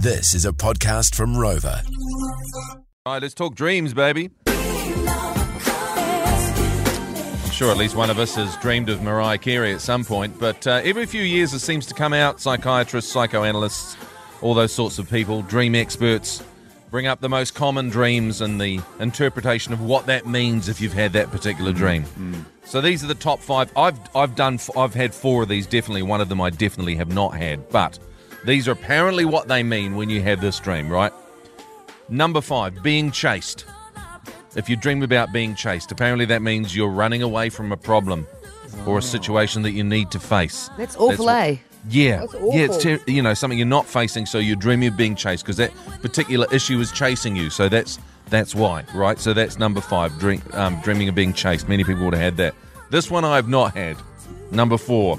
This 0.00 0.32
is 0.32 0.44
a 0.44 0.52
podcast 0.52 1.16
from 1.16 1.36
Rover. 1.36 1.82
All 3.04 3.14
right, 3.14 3.20
let's 3.20 3.34
talk 3.34 3.56
dreams, 3.56 3.92
baby. 3.92 4.30
I'm 4.46 4.54
sure 7.50 7.72
at 7.72 7.76
least 7.76 7.96
one 7.96 8.08
of 8.08 8.20
us 8.20 8.36
has 8.36 8.56
dreamed 8.58 8.90
of 8.90 9.02
Mariah 9.02 9.38
Carey 9.38 9.74
at 9.74 9.80
some 9.80 10.04
point, 10.04 10.38
but 10.38 10.64
uh, 10.68 10.82
every 10.84 11.04
few 11.04 11.22
years 11.22 11.52
it 11.52 11.58
seems 11.58 11.84
to 11.86 11.94
come 11.94 12.12
out 12.12 12.40
psychiatrists, 12.40 13.10
psychoanalysts, 13.10 13.96
all 14.40 14.54
those 14.54 14.72
sorts 14.72 15.00
of 15.00 15.10
people, 15.10 15.42
dream 15.42 15.74
experts, 15.74 16.44
bring 16.92 17.08
up 17.08 17.20
the 17.20 17.28
most 17.28 17.56
common 17.56 17.88
dreams 17.88 18.40
and 18.40 18.60
the 18.60 18.80
interpretation 19.00 19.72
of 19.72 19.80
what 19.80 20.06
that 20.06 20.28
means 20.28 20.68
if 20.68 20.80
you've 20.80 20.92
had 20.92 21.12
that 21.14 21.32
particular 21.32 21.72
dream. 21.72 22.04
So 22.62 22.80
these 22.80 23.02
are 23.02 23.08
the 23.08 23.16
top 23.16 23.40
five. 23.40 23.72
I've 23.76 23.98
I've 24.14 24.36
done 24.36 24.60
I've 24.76 24.94
had 24.94 25.12
four 25.12 25.42
of 25.42 25.48
these. 25.48 25.66
Definitely 25.66 26.02
one 26.02 26.20
of 26.20 26.28
them 26.28 26.40
I 26.40 26.50
definitely 26.50 26.94
have 26.94 27.12
not 27.12 27.34
had, 27.34 27.68
but 27.70 27.98
these 28.44 28.68
are 28.68 28.72
apparently 28.72 29.24
what 29.24 29.48
they 29.48 29.62
mean 29.62 29.96
when 29.96 30.08
you 30.08 30.22
have 30.22 30.40
this 30.40 30.58
dream, 30.60 30.88
right? 30.88 31.12
Number 32.08 32.40
five, 32.40 32.82
being 32.82 33.10
chased. 33.10 33.64
If 34.56 34.68
you 34.68 34.76
dream 34.76 35.02
about 35.02 35.32
being 35.32 35.54
chased, 35.54 35.92
apparently 35.92 36.24
that 36.26 36.42
means 36.42 36.74
you're 36.74 36.88
running 36.88 37.22
away 37.22 37.50
from 37.50 37.70
a 37.70 37.76
problem 37.76 38.26
or 38.86 38.98
a 38.98 39.02
situation 39.02 39.62
that 39.62 39.72
you 39.72 39.84
need 39.84 40.10
to 40.12 40.18
face. 40.20 40.70
That's 40.78 40.96
awful, 40.96 41.26
what- 41.26 41.34
eh? 41.44 41.56
Yeah, 41.88 42.20
That's 42.20 42.34
yeah, 42.34 42.64
it's 42.64 42.82
ter- 42.82 43.00
you 43.06 43.22
know 43.22 43.34
something 43.34 43.56
you're 43.56 43.66
not 43.66 43.86
facing, 43.86 44.26
so 44.26 44.38
you're 44.38 44.56
dreaming 44.56 44.88
of 44.88 44.96
being 44.96 45.14
chased 45.14 45.44
because 45.44 45.56
that 45.58 45.70
particular 46.02 46.46
issue 46.52 46.78
is 46.80 46.90
chasing 46.90 47.36
you. 47.36 47.50
So 47.50 47.68
that's 47.68 47.98
that's 48.28 48.54
why, 48.54 48.84
right? 48.92 49.18
So 49.18 49.32
that's 49.32 49.58
number 49.58 49.80
five, 49.80 50.18
dream, 50.18 50.42
um, 50.52 50.80
dreaming 50.82 51.08
of 51.08 51.14
being 51.14 51.32
chased. 51.32 51.68
Many 51.68 51.84
people 51.84 52.04
would 52.06 52.14
have 52.14 52.22
had 52.22 52.36
that. 52.38 52.54
This 52.90 53.10
one 53.10 53.24
I 53.24 53.36
have 53.36 53.48
not 53.48 53.74
had. 53.76 53.96
Number 54.50 54.76
four, 54.76 55.18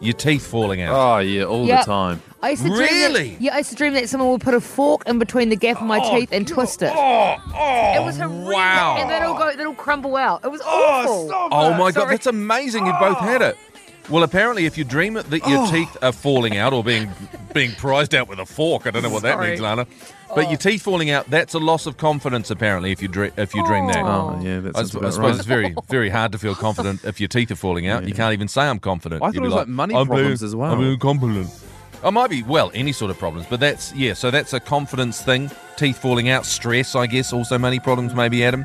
your 0.00 0.12
teeth 0.12 0.46
falling 0.46 0.82
out. 0.82 0.94
Oh 0.94 1.18
yeah, 1.20 1.44
all 1.44 1.66
Yep. 1.66 1.80
the 1.80 1.86
time. 1.86 2.22
I 2.42 2.50
used 2.50 2.62
to 2.62 2.68
dream 2.68 2.80
Really? 2.80 3.30
That, 3.30 3.40
yeah, 3.40 3.54
I 3.54 3.58
used 3.58 3.76
to 3.76 3.82
dreom 3.82 3.92
that 3.94 4.08
someone 4.08 4.30
would 4.30 4.40
put 4.40 4.54
a 4.54 4.60
fork 4.60 5.06
in 5.06 5.18
between 5.18 5.50
the 5.50 5.56
gap 5.56 5.80
of 5.80 5.86
my 5.86 6.00
oh, 6.02 6.18
teeth 6.18 6.30
and 6.32 6.46
twist 6.48 6.82
it. 6.82 6.92
Oh, 6.94 7.36
oh, 7.54 7.92
it 7.96 8.04
was 8.04 8.16
horrific, 8.16 8.54
wow. 8.54 8.96
and 8.98 9.10
then 9.10 9.22
it'll 9.22 9.36
go, 9.36 9.50
then 9.50 9.60
it'll 9.60 9.74
crumble 9.74 10.16
out. 10.16 10.44
It 10.44 10.50
was 10.50 10.60
oh, 10.64 11.28
awful. 11.28 11.48
Oh 11.52 11.70
my 11.72 11.92
god, 11.92 11.94
Sorry. 11.94 12.14
that's 12.14 12.26
amazing! 12.26 12.86
You 12.86 12.94
both 12.98 13.18
had 13.18 13.42
it. 13.42 13.56
Well, 14.08 14.24
apparently, 14.24 14.66
if 14.66 14.76
you 14.76 14.84
dream 14.84 15.16
it 15.16 15.30
that 15.30 15.46
your 15.46 15.66
oh. 15.66 15.70
teeth 15.70 15.96
are 16.02 16.12
falling 16.12 16.56
out 16.56 16.72
or 16.72 16.82
being 16.82 17.10
being 17.52 17.72
prized 17.72 18.14
out 18.14 18.28
with 18.28 18.40
a 18.40 18.46
fork, 18.46 18.86
I 18.86 18.90
don't 18.90 19.02
know 19.02 19.10
what 19.10 19.22
that 19.22 19.34
Sorry. 19.34 19.50
means, 19.50 19.60
Lana. 19.60 19.86
But 20.34 20.48
your 20.48 20.58
teeth 20.58 20.82
falling 20.82 21.10
out, 21.10 21.28
that's 21.28 21.54
a 21.54 21.58
loss 21.58 21.86
of 21.86 21.96
confidence. 21.96 22.50
Apparently, 22.50 22.92
if 22.92 23.02
you 23.02 23.08
dream, 23.08 23.32
if 23.36 23.54
you 23.54 23.64
dream 23.66 23.86
that. 23.88 24.04
Oh. 24.04 24.36
Oh 24.36 24.42
yeah, 24.42 24.60
that 24.60 24.76
I, 24.76 24.80
sounds 24.80 24.92
sp- 24.94 24.96
I 24.96 24.98
about 25.00 25.12
suppose 25.12 25.30
right. 25.30 25.38
it's 25.38 25.46
very, 25.46 25.74
very 25.88 26.08
hard 26.08 26.32
to 26.32 26.38
feel 26.38 26.54
confident 26.54 27.04
if 27.04 27.20
your 27.20 27.28
teeth 27.28 27.50
are 27.50 27.56
falling 27.56 27.86
out. 27.86 28.08
You 28.08 28.14
can't 28.14 28.32
even 28.32 28.48
say 28.48 28.62
I'm 28.62 28.80
confident. 28.80 29.22
I 29.22 29.26
You'd 29.26 29.34
thought 29.34 29.40
be 29.40 29.44
it 29.44 29.48
was 29.48 29.54
like 29.54 29.68
money 29.68 29.94
"I'm 29.94 30.06
problems 30.06 30.40
being- 30.40 30.48
as 30.48 30.56
well." 30.56 30.72
I'm 30.72 30.78
being 30.78 30.98
confident. 30.98 31.50
I 32.02 32.10
might 32.10 32.30
be 32.30 32.42
well 32.42 32.70
any 32.74 32.92
sort 32.92 33.10
of 33.10 33.18
problems, 33.18 33.46
but 33.48 33.60
that's 33.60 33.94
yeah. 33.94 34.14
So 34.14 34.30
that's 34.30 34.52
a 34.52 34.60
confidence 34.60 35.20
thing. 35.22 35.50
Teeth 35.76 35.98
falling 35.98 36.28
out, 36.28 36.46
stress, 36.46 36.94
I 36.94 37.06
guess. 37.06 37.32
Also 37.32 37.58
money 37.58 37.78
problems, 37.80 38.14
maybe 38.14 38.42
Adam. 38.44 38.64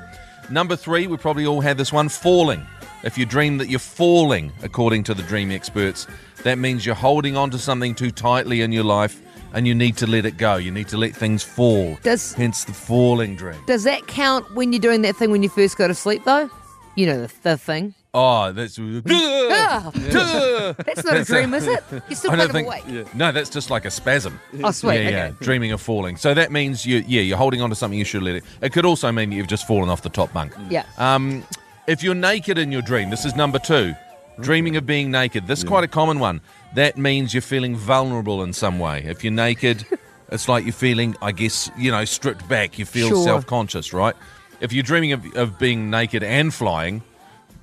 Number 0.50 0.75
three, 0.75 1.08
we 1.08 1.17
probably 1.17 1.45
all 1.45 1.61
had 1.61 1.78
this 1.78 1.91
one: 1.91 2.08
falling. 2.09 2.66
If 3.03 3.17
you 3.17 3.25
dream 3.25 3.58
that 3.58 3.67
you're 3.69 3.80
falling, 3.80 4.52
according 4.63 5.03
to 5.06 5.13
the 5.13 5.23
dream 5.23 5.52
experts, 5.52 6.08
that 6.44 6.58
means 6.58 6.86
you're 6.86 6.95
holding 6.95 7.36
on 7.36 7.50
to 7.52 7.58
something 7.59 7.94
too 7.94 8.09
tightly 8.11 8.61
in 8.61 8.72
your 8.72 8.83
life, 8.86 9.22
and 9.53 9.67
you 9.67 9.75
need 9.75 9.97
to 9.97 10.08
let 10.08 10.25
it 10.25 10.38
go. 10.38 10.56
You 10.56 10.72
need 10.72 10.88
to 10.88 10.97
let 10.97 11.16
things 11.16 11.44
fall. 11.44 11.97
Does- 12.03 12.33
Hence 12.33 12.63
the 12.63 12.73
falling 12.73 13.36
dream. 13.36 13.59
Does 13.67 13.83
that 13.83 14.08
count 14.08 14.56
when 14.56 14.72
you're 14.73 14.80
doing 14.80 15.02
that 15.03 15.16
thing 15.17 15.30
when 15.30 15.44
you 15.44 15.50
first 15.50 15.78
go 15.78 15.88
to 15.88 15.94
sleep, 15.94 16.23
though? 16.25 16.50
You 16.95 17.06
know 17.08 17.22
the, 17.28 17.33
the 17.44 17.58
thing. 17.58 17.94
Oh, 18.18 18.54
that's. 18.54 18.76
Duh. 18.78 20.74
that's 20.86 21.04
not 21.04 21.18
a 21.18 21.24
dream, 21.26 21.54
is 21.54 21.68
it? 21.68 21.84
You're 21.92 22.02
still 22.16 22.32
I 22.32 22.38
kind 22.38 22.40
don't 22.54 22.66
of 22.66 22.84
think. 22.84 22.86
awake. 22.88 23.14
No, 23.16 23.32
that's 23.34 23.50
just 23.50 23.70
like 23.70 23.84
a 23.84 23.92
spasm. 23.92 24.40
Oh, 24.64 24.72
sweet. 24.72 24.96
Yeah, 24.96 25.00
okay. 25.02 25.12
yeah, 25.12 25.32
dreaming 25.42 25.72
of 25.74 25.82
falling. 25.82 26.16
So 26.16 26.34
that 26.34 26.50
means 26.52 26.86
you, 26.86 27.04
yeah, 27.08 27.22
you're 27.22 27.38
holding 27.38 27.62
on 27.62 27.70
to 27.72 27.76
something 27.76 28.00
you 28.00 28.06
should 28.06 28.24
let 28.24 28.36
it. 28.36 28.44
It 28.62 28.72
could 28.72 28.86
also 28.86 29.12
mean 29.12 29.30
that 29.32 29.36
you've 29.36 29.48
just 29.48 29.68
fallen 29.68 29.90
off 29.90 30.02
the 30.02 30.10
top 30.10 30.32
bunk. 30.32 30.54
Yeah. 30.70 30.86
Um, 30.98 31.44
if 31.88 32.04
you're 32.04 32.16
naked 32.16 32.58
in 32.58 32.72
your 32.72 32.81
dream, 32.81 33.09
this 33.09 33.25
is 33.25 33.36
number 33.36 33.59
two. 33.59 33.94
Dreaming 34.40 34.75
of 34.78 34.86
being 34.86 35.12
naked. 35.12 35.48
This 35.48 35.59
is 35.59 35.66
quite 35.66 35.84
a 35.84 35.88
common 35.88 36.20
one. 36.20 36.40
That 36.74 36.98
means 36.98 37.34
you're 37.34 37.42
feeling 37.42 37.75
vulnerable 37.75 38.44
in 38.44 38.54
some 38.54 38.80
way. 38.80 39.04
If 39.06 39.24
you're 39.24 39.31
naked, 39.34 39.86
it's 40.31 40.48
like 40.50 40.64
you're 40.64 40.74
feeling, 40.74 41.16
I 41.22 41.31
guess, 41.34 41.70
you 41.78 41.92
know, 41.92 42.06
stripped 42.06 42.48
back. 42.48 42.80
You 42.80 42.86
feel 42.86 43.09
Sure. 43.09 43.24
self-conscious, 43.25 43.94
right? 43.94 44.16
If 44.62 44.72
you're 44.74 44.84
dreaming 44.84 45.12
of, 45.12 45.25
of 45.36 45.59
being 45.59 45.90
naked 45.90 46.24
and 46.24 46.54
flying, 46.54 47.02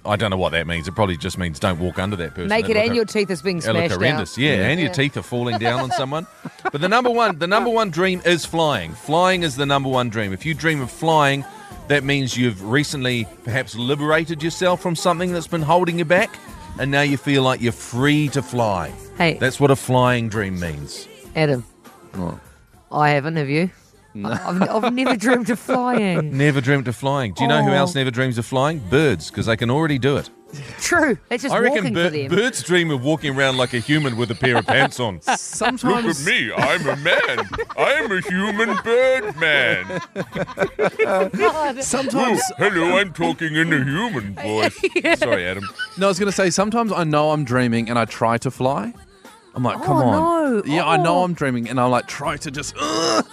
I 0.04 0.16
don't 0.16 0.30
know 0.30 0.36
what 0.36 0.50
that 0.52 0.66
means. 0.66 0.88
It 0.88 0.94
probably 0.94 1.16
just 1.16 1.38
means 1.38 1.60
don't 1.60 1.78
walk 1.78 1.98
under 1.98 2.16
that 2.16 2.34
person. 2.34 2.48
Naked 2.48 2.76
and 2.76 2.94
your 2.94 3.04
teeth 3.04 3.30
is 3.30 3.40
being 3.40 3.60
smashed 3.60 3.94
horrendous. 3.94 4.32
out. 4.32 4.38
Yeah, 4.38 4.68
and 4.68 4.80
your 4.80 4.90
teeth 4.90 5.16
are 5.16 5.22
falling 5.22 5.58
down 5.58 5.80
on 5.80 5.90
someone. 5.92 6.26
But 6.70 6.80
the 6.80 6.88
number 6.88 7.10
one, 7.10 7.38
the 7.38 7.46
number 7.46 7.70
one 7.70 7.90
dream 7.90 8.20
is 8.24 8.44
flying. 8.44 8.92
Flying 8.92 9.42
is 9.42 9.56
the 9.56 9.66
number 9.66 9.88
one 9.88 10.08
dream. 10.10 10.32
If 10.32 10.44
you 10.44 10.54
dream 10.54 10.80
of 10.80 10.90
flying, 10.90 11.44
that 11.88 12.02
means 12.02 12.36
you've 12.36 12.62
recently 12.64 13.26
perhaps 13.44 13.76
liberated 13.76 14.42
yourself 14.42 14.80
from 14.82 14.96
something 14.96 15.32
that's 15.32 15.46
been 15.46 15.62
holding 15.62 15.98
you 15.98 16.04
back, 16.04 16.36
and 16.80 16.90
now 16.90 17.02
you 17.02 17.16
feel 17.16 17.42
like 17.42 17.60
you're 17.60 17.72
free 17.72 18.28
to 18.30 18.42
fly. 18.42 18.92
Hey. 19.18 19.34
That's 19.34 19.60
what 19.60 19.70
a 19.70 19.76
flying 19.76 20.28
dream 20.28 20.58
means. 20.58 21.06
Adam? 21.36 21.64
I 22.90 23.10
haven't. 23.10 23.36
Have 23.36 23.48
you? 23.48 23.70
I've, 24.14 24.62
I've 24.84 24.92
never 24.92 25.16
dreamed 25.16 25.48
of 25.50 25.58
flying. 25.58 26.36
Never 26.36 26.60
dreamt 26.60 26.86
of 26.88 26.96
flying. 26.96 27.32
Do 27.34 27.42
you 27.44 27.48
know 27.48 27.62
who 27.62 27.70
Oh. 27.70 27.74
else 27.74 27.94
never 27.94 28.10
dreams 28.10 28.36
of 28.38 28.44
flying? 28.44 28.78
Birds, 28.90 29.30
because 29.30 29.46
they 29.46 29.56
can 29.56 29.70
already 29.70 29.98
do 29.98 30.16
it. 30.18 30.28
True. 30.80 31.16
That's 31.30 31.42
just 31.44 31.54
I 31.54 31.58
reckon 31.60 31.76
walking 31.78 31.94
bir- 31.94 32.04
for 32.04 32.10
them. 32.10 32.28
birds 32.28 32.62
dream 32.62 32.90
of 32.90 33.02
walking 33.02 33.34
around 33.34 33.56
like 33.56 33.72
a 33.72 33.78
human 33.78 34.18
with 34.18 34.30
a 34.30 34.34
pair 34.34 34.58
of 34.58 34.66
pants 34.66 35.00
on. 35.00 35.22
Sometimes 35.38 36.26
me, 36.26 36.52
I'm 36.52 36.86
a 36.86 36.96
man. 36.96 37.48
I'm 37.78 38.12
a 38.12 38.20
human 38.20 38.76
bird 38.84 39.34
man. 39.40 40.00
Sometimes 41.80 42.42
Hello, 42.58 42.98
I'm 42.98 43.12
talking 43.12 43.54
in 43.56 43.72
a 43.72 43.82
human 43.84 44.34
voice. 44.34 44.78
Sorry, 45.18 45.46
Adam. 45.46 45.64
no, 45.98 46.06
I 46.06 46.08
was 46.10 46.18
gonna 46.18 46.32
say 46.32 46.50
sometimes 46.50 46.92
I 46.92 47.04
know 47.04 47.30
I'm 47.30 47.44
dreaming 47.44 47.88
and 47.88 47.98
I 47.98 48.04
try 48.04 48.36
to 48.38 48.50
fly. 48.50 48.92
I'm 49.54 49.62
like, 49.62 49.82
come 49.82 49.96
Oh, 49.98 50.02
on. 50.08 50.52
no. 50.56 50.62
Yeah, 50.64 50.86
I 50.86 50.96
know 50.96 51.16
Oh. 51.20 51.24
I'm 51.24 51.34
dreaming 51.34 51.68
and 51.68 51.78
I 51.80 51.84
like 51.86 52.06
try 52.06 52.36
to 52.38 52.50
just. 52.50 52.74
"Ugh, 52.78 53.26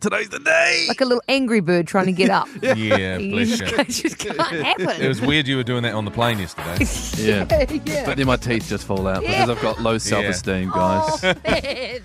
today's 0.00 0.28
the 0.28 0.38
day. 0.38 0.84
like 0.88 1.00
a 1.00 1.04
little 1.04 1.22
angry 1.28 1.60
bird 1.60 1.86
trying 1.86 2.06
to 2.06 2.12
get 2.12 2.30
up. 2.30 2.48
Yeah, 2.62 3.18
You 3.18 3.32
bless 3.32 3.58
just, 3.58 3.72
you. 3.72 3.78
it 3.78 3.88
just 3.88 4.18
can't 4.18 4.38
happen. 4.38 4.88
It 5.02 5.08
was 5.08 5.20
weird 5.20 5.46
you 5.48 5.56
were 5.56 5.62
doing 5.64 5.82
that 5.82 5.94
on 5.94 6.04
the 6.04 6.10
plane 6.10 6.38
yesterday. 6.38 6.84
yeah. 7.22 7.46
yeah. 7.84 8.04
But 8.06 8.16
then 8.16 8.26
my 8.26 8.36
teeth 8.36 8.68
just 8.68 8.84
fall 8.86 9.06
out 9.08 9.22
Yeah. 9.22 9.30
because 9.46 9.50
I've 9.56 9.62
got 9.62 9.80
low 9.80 9.98
self-esteem, 9.98 10.70
guys. 10.70 11.24
Oh, 11.24 11.34
man. 11.44 12.00